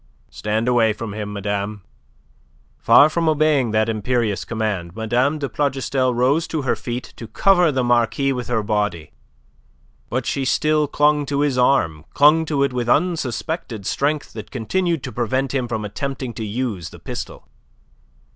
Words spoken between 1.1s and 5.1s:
him, madame." Far from obeying that imperious command,